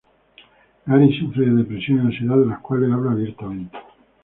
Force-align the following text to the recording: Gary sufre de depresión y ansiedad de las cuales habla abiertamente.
Gary 0.83 1.13
sufre 1.19 1.45
de 1.45 1.57
depresión 1.57 1.99
y 1.99 2.01
ansiedad 2.07 2.35
de 2.35 2.47
las 2.47 2.57
cuales 2.61 2.91
habla 2.91 3.11
abiertamente. 3.11 3.77